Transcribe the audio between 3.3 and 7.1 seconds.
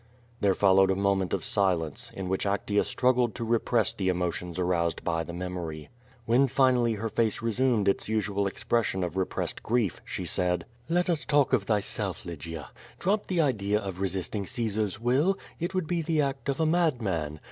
to repress the emotions aroused by the memory. When finally her